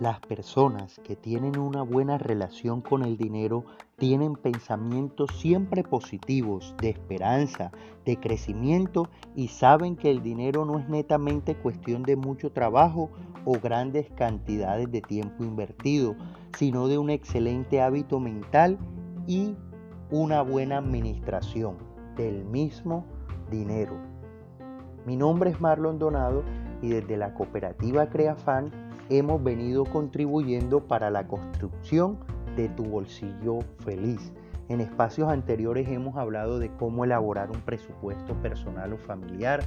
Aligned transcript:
Las 0.00 0.18
personas 0.20 0.98
que 1.04 1.14
tienen 1.14 1.58
una 1.58 1.82
buena 1.82 2.16
relación 2.16 2.80
con 2.80 3.02
el 3.02 3.18
dinero 3.18 3.66
tienen 3.98 4.34
pensamientos 4.34 5.28
siempre 5.36 5.84
positivos, 5.84 6.74
de 6.80 6.88
esperanza, 6.88 7.70
de 8.06 8.16
crecimiento 8.16 9.10
y 9.36 9.48
saben 9.48 9.96
que 9.96 10.10
el 10.10 10.22
dinero 10.22 10.64
no 10.64 10.78
es 10.78 10.88
netamente 10.88 11.54
cuestión 11.54 12.02
de 12.02 12.16
mucho 12.16 12.50
trabajo 12.50 13.10
o 13.44 13.60
grandes 13.60 14.10
cantidades 14.12 14.90
de 14.90 15.02
tiempo 15.02 15.44
invertido, 15.44 16.16
sino 16.56 16.88
de 16.88 16.96
un 16.96 17.10
excelente 17.10 17.82
hábito 17.82 18.20
mental 18.20 18.78
y 19.26 19.54
una 20.10 20.40
buena 20.40 20.78
administración 20.78 21.76
del 22.16 22.46
mismo 22.46 23.04
dinero. 23.50 23.98
Mi 25.04 25.18
nombre 25.18 25.50
es 25.50 25.60
Marlon 25.60 25.98
Donado 25.98 26.42
y 26.80 26.88
desde 26.88 27.18
la 27.18 27.34
cooperativa 27.34 28.08
Creafan 28.08 28.79
hemos 29.10 29.42
venido 29.42 29.84
contribuyendo 29.84 30.86
para 30.86 31.10
la 31.10 31.26
construcción 31.26 32.18
de 32.56 32.68
tu 32.68 32.84
bolsillo 32.84 33.58
feliz. 33.84 34.32
En 34.68 34.80
espacios 34.80 35.28
anteriores 35.28 35.88
hemos 35.88 36.16
hablado 36.16 36.60
de 36.60 36.70
cómo 36.76 37.04
elaborar 37.04 37.50
un 37.50 37.60
presupuesto 37.60 38.34
personal 38.40 38.92
o 38.92 38.98
familiar. 38.98 39.60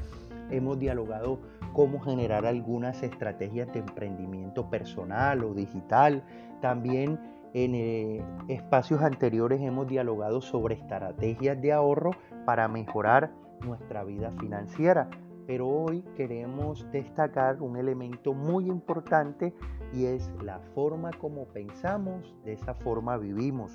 Hemos 0.49 0.79
dialogado 0.79 1.39
cómo 1.73 1.99
generar 1.99 2.45
algunas 2.45 3.03
estrategias 3.03 3.71
de 3.73 3.79
emprendimiento 3.79 4.69
personal 4.69 5.43
o 5.43 5.53
digital. 5.53 6.23
También 6.61 7.19
en 7.53 7.75
eh, 7.75 8.23
espacios 8.47 9.01
anteriores 9.01 9.61
hemos 9.61 9.87
dialogado 9.87 10.41
sobre 10.41 10.75
estrategias 10.75 11.61
de 11.61 11.73
ahorro 11.73 12.11
para 12.45 12.69
mejorar 12.69 13.31
nuestra 13.61 14.05
vida 14.05 14.31
financiera 14.39 15.09
pero 15.45 15.67
hoy 15.67 16.03
queremos 16.15 16.89
destacar 16.91 17.61
un 17.61 17.77
elemento 17.77 18.33
muy 18.33 18.67
importante 18.67 19.53
y 19.93 20.05
es 20.05 20.31
la 20.41 20.59
forma 20.73 21.11
como 21.11 21.45
pensamos, 21.45 22.33
de 22.45 22.53
esa 22.53 22.73
forma 22.73 23.17
vivimos, 23.17 23.73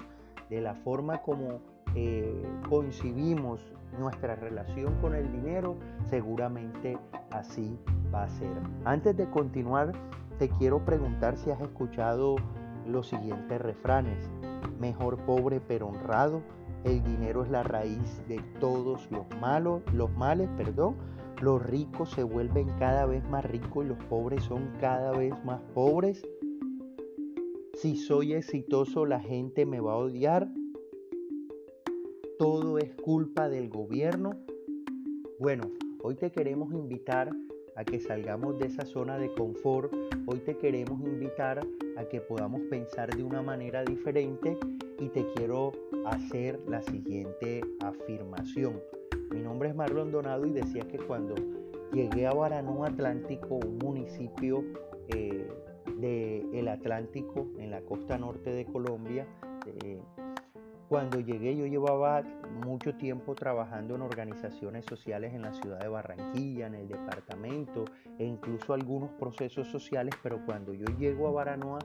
de 0.51 0.61
la 0.61 0.75
forma 0.75 1.23
como 1.23 1.61
eh, 1.95 2.43
concibimos 2.69 3.61
nuestra 3.99 4.37
relación 4.37 4.95
con 5.01 5.15
el 5.15 5.31
dinero, 5.33 5.77
seguramente 6.05 6.99
así 7.31 7.79
va 8.13 8.25
a 8.25 8.29
ser. 8.29 8.57
Antes 8.85 9.17
de 9.17 9.29
continuar, 9.31 9.93
te 10.39 10.49
quiero 10.49 10.85
preguntar 10.85 11.37
si 11.37 11.51
has 11.51 11.61
escuchado 11.61 12.37
los 12.87 13.09
siguientes 13.09 13.61
refranes. 13.61 14.31
Mejor 14.81 15.19
pobre 15.25 15.61
pero 15.61 15.89
honrado, 15.89 16.43
el 16.85 17.03
dinero 17.03 17.43
es 17.43 17.51
la 17.51 17.63
raíz 17.63 18.23
de 18.29 18.41
todos 18.61 19.11
los 19.11 19.27
malos, 19.41 19.83
los 19.93 20.11
males, 20.17 20.49
perdón 20.57 20.97
los 21.41 21.63
ricos 21.63 22.11
se 22.11 22.23
vuelven 22.23 22.69
cada 22.79 23.07
vez 23.07 23.23
más 23.29 23.45
ricos 23.45 23.85
y 23.85 23.89
los 23.89 23.99
pobres 24.05 24.43
son 24.45 24.73
cada 24.81 25.13
vez 25.13 25.33
más 25.45 25.61
pobres. 25.75 26.27
Si 27.75 27.97
soy 27.97 28.33
exitoso 28.33 29.07
la 29.07 29.21
gente 29.21 29.65
me 29.65 29.81
va 29.81 29.93
a 29.93 29.99
odiar. 29.99 30.49
Todo 32.39 32.79
es 32.79 32.93
culpa 32.97 33.49
del 33.49 33.69
gobierno. 33.69 34.33
Bueno, 35.39 35.71
hoy 36.03 36.17
te 36.17 36.33
queremos 36.33 36.73
invitar 36.73 37.31
a 37.77 37.85
que 37.85 38.01
salgamos 38.01 38.59
de 38.59 38.67
esa 38.67 38.85
zona 38.85 39.19
de 39.19 39.33
confort. 39.35 39.93
Hoy 40.27 40.41
te 40.41 40.57
queremos 40.57 41.01
invitar 41.03 41.61
a 41.97 42.05
que 42.09 42.21
podamos 42.21 42.63
pensar 42.63 43.15
de 43.17 43.23
una 43.23 43.43
manera 43.43 43.85
diferente 43.85 44.59
y 44.99 45.09
te 45.11 45.25
quiero 45.35 45.71
hacer 46.05 46.59
la 46.67 46.83
siguiente 46.83 47.61
afirmación. 47.81 48.81
Mi 49.31 49.41
nombre 49.41 49.69
es 49.69 49.75
Marlon 49.75 50.11
Donado 50.11 50.47
y 50.47 50.51
decía 50.51 50.87
que 50.89 50.99
cuando 50.99 51.35
llegué 51.93 52.27
a 52.27 52.33
Baranú 52.33 52.85
Atlántico, 52.85 53.57
un 53.57 53.79
municipio 53.79 54.65
eh, 55.09 55.47
del 55.97 56.69
Atlántico 56.69 57.47
en 57.59 57.71
la 57.71 57.81
costa 57.83 58.19
norte 58.19 58.51
de 58.51 58.65
Colombia, 58.65 59.27
eh, 59.85 60.01
cuando 60.89 61.21
llegué 61.21 61.55
yo 61.57 61.67
llevaba 61.67 62.23
mucho 62.65 62.95
tiempo 62.95 63.35
trabajando 63.35 63.95
en 63.95 64.03
organizaciones 64.03 64.87
sociales 64.87 65.35
en 65.35 65.43
la 65.43 65.53
ciudad 65.53 65.81
de 65.81 65.89
Barranquilla, 65.89 66.67
en 66.67 66.75
el 66.75 66.89
departamento 66.89 67.85
e 68.19 68.25
incluso 68.25 68.73
algunos 68.73 69.11
procesos 69.13 69.69
sociales, 69.69 70.15
pero 70.23 70.45
cuando 70.47 70.73
yo 70.73 70.87
llego 70.99 71.29
a 71.29 71.33
Baranoa 71.33 71.79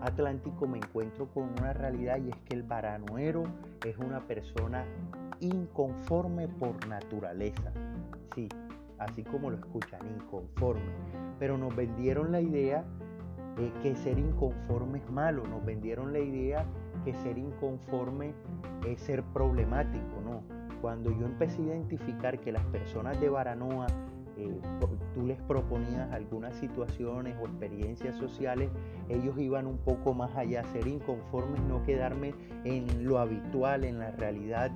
Atlántico 0.00 0.66
me 0.66 0.78
encuentro 0.78 1.28
con 1.32 1.50
una 1.58 1.72
realidad 1.72 2.18
y 2.18 2.30
es 2.30 2.36
que 2.48 2.54
el 2.54 2.62
baranoero 2.62 3.44
es 3.84 3.96
una 3.98 4.20
persona 4.26 4.84
inconforme 5.40 6.48
por 6.48 6.86
naturaleza. 6.88 7.72
Sí, 8.34 8.48
así 8.98 9.22
como 9.22 9.50
lo 9.50 9.56
escuchan, 9.56 10.00
inconforme. 10.16 10.92
Pero 11.38 11.56
nos 11.56 11.74
vendieron 11.74 12.32
la 12.32 12.40
idea 12.40 12.84
de 13.56 13.72
que 13.82 13.96
ser 13.96 14.18
inconforme 14.18 14.98
es 14.98 15.10
malo, 15.10 15.44
nos 15.46 15.64
vendieron 15.64 16.12
la 16.12 16.20
idea 16.20 16.64
que 17.08 17.14
ser 17.20 17.38
inconforme 17.38 18.34
es 18.86 19.00
ser 19.00 19.22
problemático, 19.22 20.20
¿no? 20.22 20.42
Cuando 20.82 21.10
yo 21.10 21.24
empecé 21.24 21.62
a 21.62 21.76
identificar 21.76 22.38
que 22.38 22.52
las 22.52 22.64
personas 22.66 23.18
de 23.18 23.30
Baranoa, 23.30 23.86
eh, 24.36 24.60
tú 25.14 25.24
les 25.24 25.40
proponías 25.42 26.12
algunas 26.12 26.54
situaciones 26.56 27.34
o 27.40 27.46
experiencias 27.46 28.14
sociales, 28.16 28.70
ellos 29.08 29.38
iban 29.38 29.66
un 29.66 29.78
poco 29.78 30.12
más 30.12 30.36
allá, 30.36 30.62
ser 30.64 30.86
inconformes, 30.86 31.62
no 31.62 31.82
quedarme 31.82 32.34
en 32.64 33.08
lo 33.08 33.18
habitual, 33.18 33.84
en 33.84 34.00
la 34.00 34.10
realidad 34.10 34.70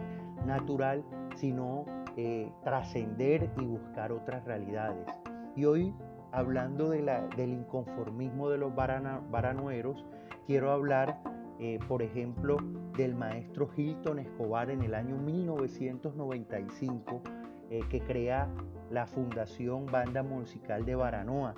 natural, 0.46 1.04
sino 1.36 1.84
eh, 2.16 2.50
trascender 2.64 3.50
y 3.58 3.66
buscar 3.66 4.10
otras 4.10 4.42
realidades. 4.46 5.06
Y 5.54 5.66
hoy, 5.66 5.94
hablando 6.32 6.88
de 6.88 7.02
la, 7.02 7.26
del 7.36 7.50
inconformismo 7.50 8.48
de 8.48 8.56
los 8.56 8.74
baranueros, 8.74 10.06
quiero 10.46 10.72
hablar, 10.72 11.20
eh, 11.62 11.78
por 11.86 12.02
ejemplo, 12.02 12.56
del 12.96 13.14
maestro 13.14 13.70
Hilton 13.76 14.18
Escobar 14.18 14.68
en 14.68 14.82
el 14.82 14.94
año 14.94 15.16
1995, 15.16 17.22
eh, 17.70 17.80
que 17.88 18.00
crea 18.00 18.48
la 18.90 19.06
Fundación 19.06 19.86
Banda 19.86 20.22
Musical 20.22 20.84
de 20.84 20.96
Baranoa. 20.96 21.54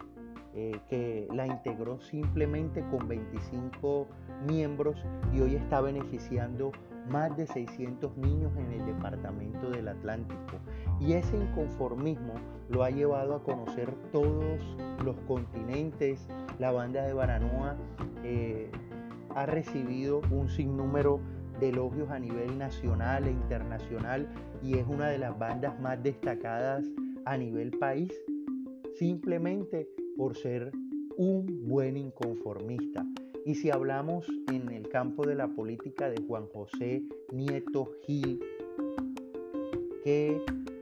que 0.89 1.27
la 1.35 1.49
integró 1.49 1.99
simplemente 1.99 2.85
con 2.89 3.09
25 3.09 4.07
miembros 4.47 5.05
y 5.33 5.41
hoy 5.41 5.57
está 5.57 5.81
beneficiando 5.81 6.71
más 7.09 7.37
de 7.37 7.47
600 7.47 8.17
niños 8.17 8.53
en 8.57 8.73
el 8.73 8.87
departamento 8.87 9.71
del 9.71 9.89
Atlántico. 9.89 10.59
Y 11.01 11.15
ese 11.15 11.37
inconformismo 11.37 12.35
lo 12.69 12.85
ha 12.85 12.91
llevado 12.91 13.35
a 13.35 13.43
conocer 13.43 13.93
todos 14.13 14.61
los 15.05 15.17
continentes. 15.27 16.27
La 16.59 16.71
banda 16.71 17.03
de 17.03 17.13
Baranoa 17.13 17.77
eh, 18.23 18.71
ha 19.35 19.47
recibido 19.47 20.21
un 20.31 20.49
sinnúmero 20.49 21.21
de 21.61 21.69
elogios 21.69 22.11
a 22.11 22.19
nivel 22.19 22.59
nacional 22.59 23.27
e 23.27 23.31
internacional 23.31 24.29
y 24.63 24.79
es 24.79 24.87
una 24.87 25.09
de 25.09 25.19
las 25.19 25.39
bandas 25.39 25.79
más 25.81 26.03
destacadas 26.03 26.85
a 27.25 27.37
nivel 27.37 27.71
país, 27.79 28.13
simplemente 28.97 29.89
por 30.17 30.37
ser 30.37 30.73
un 31.17 31.69
buen 31.69 31.97
inconformista. 31.97 33.07
Y 33.47 33.55
si 33.57 33.71
hablamos 33.71 34.27
en 34.51 34.71
el 34.71 34.89
campo 34.89 35.27
de 35.27 35.35
la 35.35 35.49
política 35.49 36.09
de 36.09 36.23
Juan 36.27 36.47
José 36.47 37.03
Nieto 37.33 37.91
Gil, 38.07 38.41
que 40.03 40.41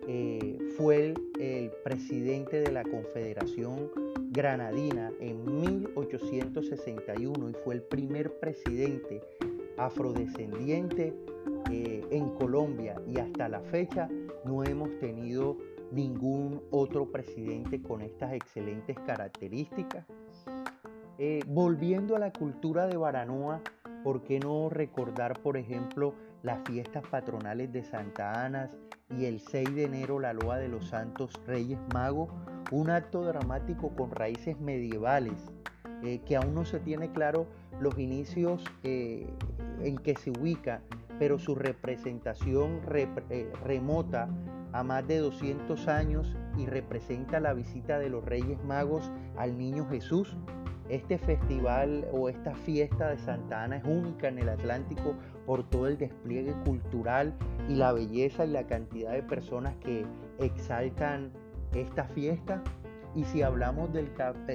eh, 0.09 0.59
fue 0.77 1.15
el, 1.41 1.71
presidente 1.85 2.61
de 2.61 2.73
la 2.73 2.83
Confederación 2.83 3.91
Granadina 4.31 5.13
en 5.21 5.45
1861 5.45 7.51
y 7.51 7.53
fue 7.65 7.75
el 7.75 7.83
primer 7.83 8.39
presidente 8.39 9.21
afrodescendiente 9.77 11.15
eh, 11.71 12.05
en 12.11 12.31
Colombia 12.31 13.01
y 13.07 13.19
hasta 13.19 13.49
la 13.49 13.61
fecha 13.61 14.09
no 14.45 14.65
hemos 14.65 14.99
tenido 14.99 15.57
ningún 15.91 16.63
otro 16.71 17.11
presidente 17.11 17.83
con 17.83 18.01
estas 18.01 18.33
excelentes 18.33 18.97
características. 19.07 20.07
Eh, 21.19 21.41
volviendo 21.47 22.17
a 22.17 22.19
la 22.19 22.33
cultura 22.33 22.87
de 22.87 22.97
Baranoa, 22.97 23.61
¿por 24.03 24.23
qué 24.23 24.41
no 24.41 24.71
recordar, 24.71 25.41
por 25.41 25.57
ejemplo, 25.57 26.15
las 26.43 26.61
fiestas 26.67 27.03
patronales 27.11 27.73
de 27.73 27.83
Santa 27.83 28.45
Ana 28.45 28.71
y 29.11 29.27
el 29.27 29.41
6 29.41 29.75
de 29.75 29.85
enero 29.85 30.19
la 30.19 30.33
loa 30.33 30.59
de 30.59 30.69
los 30.69 30.89
Santos 30.89 31.41
Reyes 31.47 31.79
Magos? 31.93 32.31
Un 32.71 32.91
acto 32.91 33.25
dramático 33.25 33.95
con 33.95 34.11
raíces 34.11 34.59
medievales, 34.61 35.51
eh, 36.03 36.21
que 36.27 36.37
aún 36.37 36.55
no 36.55 36.65
se 36.65 36.81
tiene 36.81 37.13
claro 37.13 37.47
los 37.81 37.99
inicios 37.99 38.65
eh, 38.83 39.27
en 39.81 39.99
que 39.99 40.17
se 40.17 40.31
ubica, 40.31 40.81
pero 41.19 41.39
su 41.39 41.55
representación 41.55 42.81
remota 43.65 44.29
a 44.73 44.83
más 44.83 45.07
de 45.07 45.19
200 45.19 45.87
años 45.89 46.35
y 46.57 46.67
representa 46.67 47.41
la 47.41 47.53
visita 47.53 47.99
de 47.99 48.09
los 48.09 48.25
Reyes 48.25 48.63
Magos 48.65 49.11
al 49.37 49.59
Niño 49.59 49.87
Jesús 49.89 50.37
este 50.93 51.17
festival 51.17 52.07
o 52.13 52.29
esta 52.29 52.55
fiesta 52.55 53.09
de 53.09 53.19
Santa 53.19 53.65
Ana 53.65 53.77
es 53.77 53.85
única 53.85 54.29
en 54.29 54.39
el 54.39 54.49
Atlántico 54.51 55.15
por 55.47 55.69
todo 55.69 55.87
el 55.87 55.99
despliegue 55.99 56.55
cultural 56.65 57.35
y 57.69 57.75
la 57.75 57.93
belleza 57.93 58.45
y 58.45 58.51
la 58.51 58.67
cantidad 58.67 59.13
de 59.13 59.23
personas 59.23 59.77
que 59.77 60.05
exaltan 60.39 61.33
esta 61.75 62.05
fiesta. 62.05 62.63
Y 63.15 63.25
si 63.25 63.43
hablamos 63.43 63.93
del, 63.93 64.11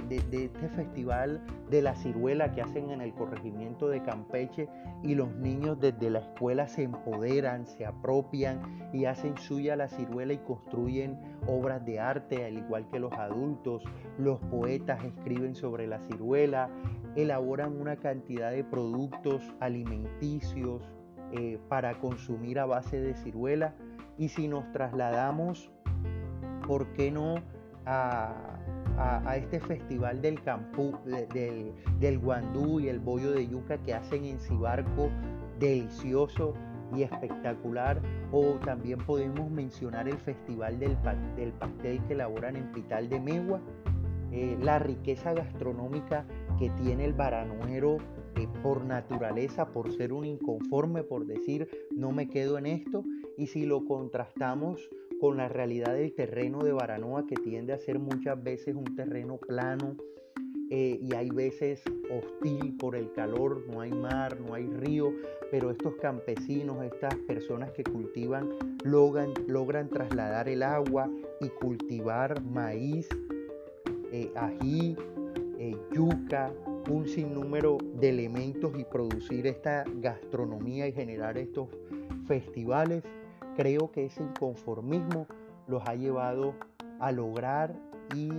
de, 0.09 0.45
este 0.45 0.69
festival 0.69 1.42
de 1.69 1.81
la 1.81 1.95
ciruela 1.95 2.51
que 2.51 2.62
hacen 2.62 2.89
en 2.89 3.01
el 3.01 3.13
corregimiento 3.13 3.88
de 3.88 4.01
Campeche 4.01 4.68
y 5.04 5.13
los 5.13 5.33
niños 5.36 5.80
desde 5.80 6.09
la 6.09 6.19
escuela 6.19 6.68
se 6.68 6.83
empoderan, 6.83 7.68
se 7.68 7.86
apropian 7.86 8.89
y 8.94 9.06
hacen 9.06 9.38
suya 9.38 9.75
la 9.75 9.88
ciruela 9.88 10.33
y 10.33 10.39
construyen 10.39 11.19
obras 11.45 11.86
de 11.86 12.00
arte, 12.00 12.45
al 12.45 12.57
igual 12.57 12.88
que 12.88 13.00
los 13.00 13.13
adultos, 13.13 13.83
los 14.18 14.39
poetas 14.39 15.03
escriben 15.03 15.53
sobre 15.53 15.86
la 15.86 16.00
ciruela, 16.00 16.69
elaboran 17.15 17.80
una 17.80 17.98
cantidad 17.98 18.51
de 18.51 18.63
productos 18.63 19.42
alimenticios 19.60 20.89
eh, 21.31 21.60
para 21.68 22.00
consumir 22.00 22.57
a 22.57 22.65
base 22.65 23.00
de 23.00 23.13
ciruela 23.13 23.75
y 24.18 24.30
si 24.30 24.48
nos 24.48 24.71
trasladamos, 24.71 25.71
¿por 26.65 26.88
qué 26.94 27.12
no? 27.12 27.36
A, 27.88 29.36
este 29.36 29.60
festival 29.60 30.22
del 30.22 30.42
campú, 30.42 30.98
del, 31.06 31.72
del 32.00 32.19
guandú 32.19 32.80
y 32.80 32.89
el 32.89 33.00
bollo 33.00 33.31
de 33.31 33.48
yuca 33.48 33.78
que 33.78 33.94
hacen 33.94 34.25
en 34.25 34.39
Cibarco, 34.39 35.10
delicioso 35.60 36.54
y 36.95 37.04
espectacular. 37.04 38.01
O 38.31 38.54
también 38.66 39.00
podemos 39.00 39.50
mencionar 39.50 40.07
el 40.07 40.18
festival 40.18 40.80
del, 40.80 40.98
del 41.36 41.51
pastel 41.54 42.04
que 42.06 42.13
elaboran 42.13 42.56
en 42.56 42.72
Pital 42.72 43.10
de 43.10 43.19
Megua, 43.19 43.62
eh, 44.31 44.57
la 44.62 44.80
riqueza 44.80 45.34
gastronómica 45.34 46.25
que 46.60 46.69
tiene 46.72 47.06
el 47.06 47.13
baranuero 47.13 47.98
eh, 48.36 48.48
por 48.62 48.84
naturaleza, 48.84 49.68
por 49.68 49.92
ser 49.94 50.12
un 50.12 50.25
inconforme, 50.25 51.04
por 51.04 51.25
decir 51.25 51.69
no 51.95 52.12
me 52.12 52.28
quedo 52.28 52.57
en 52.57 52.66
esto. 52.66 53.04
Y 53.38 53.48
si 53.48 53.66
lo 53.66 53.86
contrastamos 53.86 54.89
con 55.19 55.38
la 55.38 55.50
realidad 55.50 55.94
del 55.94 56.14
terreno 56.14 56.64
de 56.64 56.74
Baranoa, 56.74 57.25
que 57.28 57.36
tiende 57.36 57.74
a 57.74 57.80
ser 57.80 58.00
muchas 58.00 58.42
veces 58.42 58.75
un 58.75 58.96
terreno 58.96 59.38
plano 59.38 59.96
eh, 60.69 61.00
y 61.02 61.14
hay 61.16 61.30
veces 61.30 61.81
hostil 62.12 62.75
por 62.78 62.96
el 62.96 63.12
calor, 63.14 63.64
no 63.72 63.81
hay 63.81 63.92
mar, 63.92 64.40
no 64.42 64.54
hay 64.54 64.68
río, 64.68 65.14
pero 65.50 65.72
estos 65.72 65.96
campesinos, 65.96 66.84
estas 66.84 67.16
personas 67.28 67.72
que 67.72 67.84
cultivan, 67.84 68.50
logran, 68.84 69.34
logran 69.48 69.90
trasladar 69.90 70.50
el 70.50 70.64
agua 70.64 71.10
y 71.40 71.48
cultivar 71.48 72.44
maíz, 72.44 73.08
eh, 74.12 74.30
ají, 74.36 74.98
eh, 75.58 75.75
yuca, 75.94 76.52
un 76.90 77.08
sinnúmero 77.08 77.78
de 78.00 78.10
elementos 78.10 78.78
y 78.78 78.84
producir 78.84 79.48
esta 79.48 79.86
gastronomía 80.02 80.88
y 80.88 80.92
generar 80.92 81.38
estos 81.38 81.70
festivales 82.28 83.04
Creo 83.57 83.92
que 83.92 84.06
ese 84.06 84.24
inconformismo 84.24 85.27
los 85.68 85.86
ha 85.88 85.95
llevado 85.95 86.54
a 87.00 87.12
lograr 87.12 87.75
y 88.15 88.31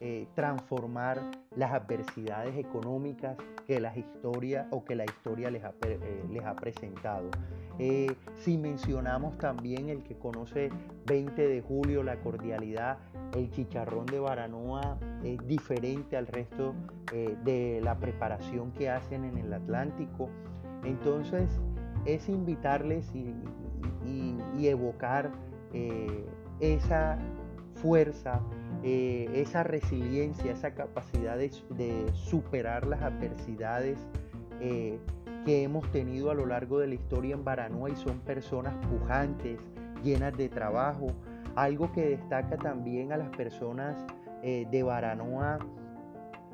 eh, 0.00 0.26
transformar 0.34 1.18
las 1.56 1.72
adversidades 1.72 2.56
económicas 2.56 3.36
que 3.66 3.80
la 3.80 3.96
historia 3.96 4.68
o 4.70 4.84
que 4.84 4.94
la 4.94 5.04
historia 5.04 5.50
les 5.50 5.64
ha, 5.64 5.72
eh, 5.86 6.24
les 6.30 6.44
ha 6.44 6.54
presentado. 6.54 7.30
Eh, 7.78 8.14
si 8.36 8.56
mencionamos 8.56 9.38
también 9.38 9.88
el 9.88 10.02
que 10.04 10.16
conoce 10.16 10.70
20 11.06 11.48
de 11.48 11.62
julio, 11.62 12.02
la 12.02 12.20
cordialidad, 12.20 12.98
el 13.34 13.50
chicharrón 13.50 14.06
de 14.06 14.20
Baranoa 14.20 14.98
es 15.24 15.44
diferente 15.46 16.16
al 16.16 16.26
resto 16.26 16.74
de 17.12 17.80
la 17.82 17.96
preparación 17.98 18.72
que 18.72 18.90
hacen 18.90 19.24
en 19.24 19.38
el 19.38 19.52
Atlántico. 19.52 20.28
Entonces 20.84 21.48
es 22.04 22.28
invitarles 22.28 23.06
y, 23.14 23.34
y, 24.04 24.33
evocar 24.62 25.30
eh, 25.72 26.24
esa 26.60 27.18
fuerza, 27.74 28.40
eh, 28.82 29.28
esa 29.34 29.62
resiliencia, 29.62 30.52
esa 30.52 30.74
capacidad 30.74 31.36
de, 31.36 32.06
superar 32.14 32.86
las 32.86 33.02
adversidades 33.02 33.98
eh, 34.60 34.98
que 35.44 35.62
hemos 35.64 35.90
tenido 35.90 36.30
a 36.30 36.34
lo 36.34 36.46
largo 36.46 36.78
de 36.78 36.86
la 36.86 36.94
historia 36.94 37.34
en 37.34 37.44
Baranoa 37.44 37.90
y 37.90 37.96
son 37.96 38.20
personas 38.20 38.74
pujantes, 38.86 39.58
llenas 40.02 40.36
de 40.36 40.48
trabajo. 40.48 41.08
Algo 41.56 41.92
que 41.92 42.10
destaca 42.10 42.56
también 42.56 43.12
a 43.12 43.16
las 43.16 43.28
personas 43.30 43.96
de 44.42 44.82
Baranoa 44.82 45.58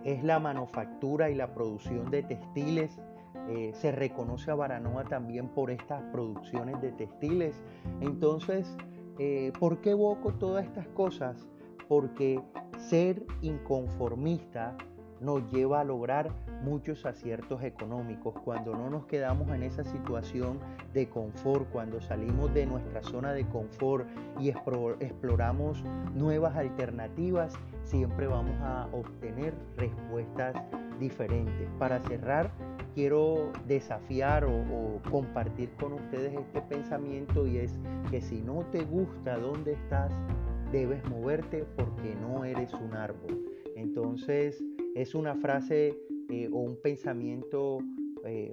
es 0.04 0.22
la 0.22 0.38
manufactura 0.38 1.28
y 1.28 1.34
la 1.34 1.52
producción 1.52 2.08
de 2.10 2.22
textiles 2.22 3.00
eh, 3.48 3.72
se 3.74 3.92
reconoce 3.92 4.50
a 4.50 4.54
Baranoa 4.54 5.04
también 5.04 5.48
por 5.48 5.70
estas 5.70 6.02
producciones 6.12 6.80
de 6.80 6.92
textiles. 6.92 7.62
Entonces, 8.00 8.76
eh, 9.18 9.52
¿por 9.58 9.80
qué 9.80 9.90
evoco 9.90 10.34
todas 10.34 10.64
estas 10.64 10.86
cosas? 10.88 11.48
Porque 11.88 12.40
ser 12.78 13.24
inconformista 13.42 14.76
nos 15.20 15.50
lleva 15.52 15.80
a 15.80 15.84
lograr 15.84 16.30
muchos 16.62 17.04
aciertos 17.06 17.62
económicos. 17.62 18.34
Cuando 18.44 18.74
no 18.74 18.90
nos 18.90 19.06
quedamos 19.06 19.48
en 19.50 19.62
esa 19.62 19.84
situación 19.84 20.58
de 20.92 21.08
confort, 21.08 21.68
cuando 21.70 22.00
salimos 22.00 22.52
de 22.54 22.66
nuestra 22.66 23.02
zona 23.02 23.32
de 23.32 23.46
confort 23.46 24.06
y 24.38 24.48
exploramos 24.48 25.82
nuevas 26.14 26.56
alternativas, 26.56 27.54
siempre 27.82 28.26
vamos 28.26 28.56
a 28.60 28.88
obtener 28.92 29.54
respuestas 29.76 30.54
diferentes. 30.98 31.68
Para 31.78 32.00
cerrar, 32.00 32.50
quiero 32.94 33.52
desafiar 33.66 34.44
o, 34.44 35.00
compartir 35.10 35.70
con 35.80 35.94
ustedes 35.94 36.34
este 36.34 36.60
pensamiento 36.62 37.46
y 37.46 37.58
es 37.58 37.72
que 38.10 38.20
si 38.20 38.42
no 38.42 38.64
te 38.70 38.84
gusta 38.84 39.38
dónde 39.38 39.72
estás, 39.72 40.12
debes 40.72 41.04
moverte 41.08 41.64
porque 41.76 42.14
no 42.20 42.44
eres 42.44 42.72
un 42.74 42.94
árbol. 42.94 43.44
Entonces 43.76 44.62
es 44.94 45.14
una 45.14 45.34
frase 45.36 45.96
eh, 46.28 46.48
o 46.52 46.58
un 46.58 46.76
pensamiento 46.80 47.78
eh, 48.24 48.52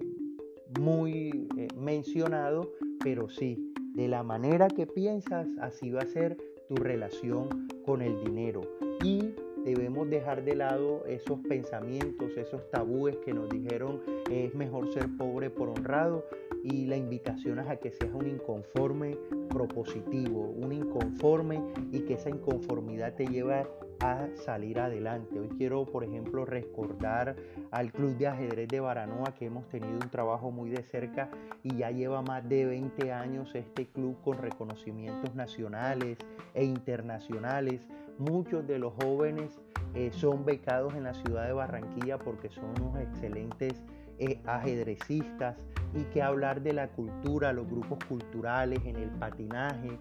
muy 0.79 1.47
eh, 1.57 1.67
mencionado, 1.77 2.71
pero 3.03 3.29
sí, 3.29 3.73
de 3.93 4.07
la 4.07 4.23
manera 4.23 4.67
que 4.67 4.87
piensas, 4.87 5.47
así 5.59 5.91
va 5.91 6.01
a 6.01 6.05
ser 6.05 6.37
tu 6.67 6.75
relación 6.75 7.67
con 7.85 8.01
el 8.01 8.23
dinero. 8.23 8.61
Y 9.03 9.33
debemos 9.67 10.09
dejar 10.09 10.45
de 10.45 10.55
lado 10.55 11.03
esos 11.07 11.39
pensamientos, 11.41 12.37
esos 12.37 12.69
tabúes 12.71 13.17
que 13.17 13.33
nos 13.33 13.49
dijeron 13.49 14.01
es 14.31 14.55
mejor 14.55 14.93
ser 14.93 15.09
pobre 15.17 15.49
por 15.49 15.67
honrado 15.67 16.25
y 16.63 16.85
la 16.85 16.95
invitación 16.95 17.59
a 17.59 17.75
que 17.75 17.91
seas 17.91 18.13
un 18.13 18.27
inconforme 18.27 19.17
propositivo, 19.49 20.53
un 20.55 20.71
inconforme 20.71 21.61
y 21.91 21.99
que 22.01 22.13
esa 22.13 22.29
inconformidad 22.29 23.15
te 23.15 23.27
lleve 23.27 23.65
a 23.99 24.27
salir 24.45 24.79
adelante. 24.79 25.37
Hoy 25.37 25.49
quiero, 25.57 25.85
por 25.85 26.05
ejemplo, 26.05 26.45
recordar 26.45 27.35
al 27.71 27.91
Club 27.91 28.15
de 28.17 28.27
Ajedrez 28.27 28.69
de 28.69 28.79
Baranoa 28.79 29.33
que 29.37 29.47
hemos 29.47 29.67
tenido 29.67 29.95
un 29.95 30.09
trabajo 30.09 30.49
muy 30.49 30.69
de 30.69 30.83
cerca 30.83 31.29
y 31.63 31.75
ya 31.75 31.91
lleva 31.91 32.21
más 32.21 32.47
de 32.47 32.65
20 32.65 33.11
años 33.11 33.53
este 33.53 33.87
club 33.87 34.15
con 34.23 34.37
reconocimientos 34.37 35.35
nacionales 35.35 36.17
e 36.53 36.63
internacionales 36.63 37.81
Muchos 38.19 38.67
de 38.67 38.79
los 38.79 38.93
jóvenes 38.93 39.59
eh, 39.93 40.11
son 40.11 40.45
becados 40.45 40.93
en 40.95 41.03
la 41.03 41.13
ciudad 41.13 41.45
de 41.45 41.53
Barranquilla 41.53 42.17
porque 42.17 42.49
son 42.49 42.65
unos 42.81 42.99
excelentes 42.99 43.83
eh, 44.19 44.39
ajedrecistas 44.45 45.55
y 45.93 46.03
que 46.05 46.21
hablar 46.21 46.61
de 46.61 46.73
la 46.73 46.87
cultura, 46.89 47.53
los 47.53 47.67
grupos 47.67 47.99
culturales, 48.07 48.79
en 48.85 48.95
el 48.95 49.09
patinaje, 49.11 49.99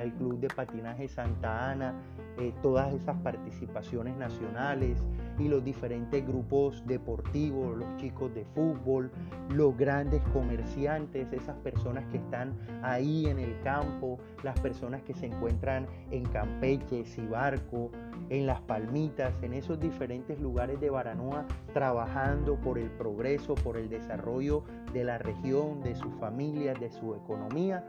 el 0.00 0.12
Club 0.14 0.40
de 0.40 0.48
Patinaje 0.48 1.08
Santa 1.08 1.70
Ana, 1.70 1.94
eh, 2.38 2.52
todas 2.62 2.92
esas 2.92 3.16
participaciones 3.22 4.16
nacionales 4.16 5.02
y 5.38 5.48
los 5.48 5.64
diferentes 5.64 6.26
grupos 6.26 6.82
deportivos, 6.86 7.76
los 7.76 7.96
chicos 7.96 8.34
de 8.34 8.44
fútbol, 8.54 9.10
los 9.50 9.76
grandes 9.76 10.22
comerciantes, 10.32 11.32
esas 11.32 11.56
personas 11.58 12.04
que 12.06 12.18
están 12.18 12.54
ahí 12.82 13.26
en 13.26 13.38
el 13.38 13.58
campo, 13.62 14.18
las 14.42 14.58
personas 14.60 15.02
que 15.02 15.14
se 15.14 15.26
encuentran 15.26 15.86
en 16.10 16.24
Campeche, 16.24 17.04
Cibarco, 17.04 17.90
en 18.28 18.46
Las 18.46 18.60
Palmitas, 18.62 19.34
en 19.42 19.54
esos 19.54 19.78
diferentes 19.78 20.40
lugares 20.40 20.80
de 20.80 20.90
Baranoa, 20.90 21.46
trabajando 21.72 22.56
por 22.56 22.78
el 22.78 22.90
progreso, 22.90 23.54
por 23.54 23.76
el 23.76 23.88
desarrollo 23.88 24.64
de 24.92 25.04
la 25.04 25.18
región, 25.18 25.80
de 25.82 25.94
sus 25.94 26.12
familias, 26.14 26.78
de 26.80 26.90
su 26.90 27.14
economía 27.14 27.84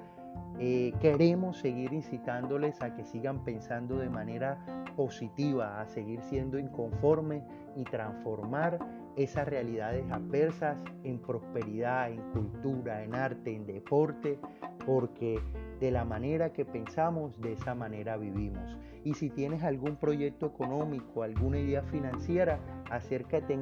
eh, 0.60 0.94
queremos 1.00 1.58
seguir 1.58 1.94
incitándoles 1.94 2.82
a 2.82 2.96
que 2.96 3.06
sigan 3.06 3.44
pensando 3.44 3.98
de 3.98 4.10
manera 4.10 4.86
positiva, 4.96 5.80
a 5.80 5.88
seguir 5.88 6.22
siendo 6.22 6.58
inconformes 6.58 7.44
y 7.76 7.84
transformar 7.84 8.80
esas 9.16 9.48
realidades 9.48 10.10
adversas 10.12 10.78
en 11.04 11.20
prosperidad, 11.20 12.12
en 12.12 12.22
cultura, 12.32 13.04
en 13.04 13.16
arte, 13.16 13.56
en 13.56 13.66
deporte, 13.66 14.40
porque 14.86 15.40
de 15.80 15.92
la 15.92 16.06
manera 16.06 16.54
que 16.54 16.66
pensamos, 16.66 17.40
de 17.40 17.54
esa 17.54 17.76
manera 17.76 18.18
vivimos. 18.18 18.78
Y 19.04 19.14
si 19.14 19.30
tienes 19.30 19.64
algún 19.64 19.96
proyecto 19.96 20.48
económico, 20.48 21.24
alguna 21.24 21.60
idea 21.60 21.84
financiera, 21.84 22.60
acércate 22.90 23.58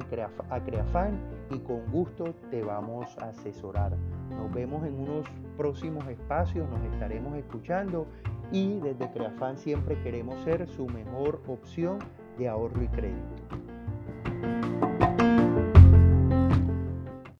a 0.50 0.60
Creafan 0.60 1.18
y 1.50 1.58
con 1.60 1.84
gusto 1.90 2.34
te 2.50 2.62
vamos 2.62 3.16
a 3.18 3.28
asesorar. 3.28 3.96
Nos 4.30 4.52
vemos 4.52 4.84
en 4.86 4.94
unos 4.94 5.26
próximos 5.56 6.06
espacios, 6.08 6.68
nos 6.68 6.82
estaremos 6.92 7.36
escuchando 7.36 8.06
y 8.52 8.78
desde 8.80 9.10
Creafan 9.10 9.56
siempre 9.56 10.00
queremos 10.02 10.42
ser 10.44 10.66
su 10.68 10.86
mejor 10.86 11.42
opción 11.46 11.98
de 12.38 12.48
ahorro 12.48 12.82
y 12.82 12.88
crédito. 12.88 14.55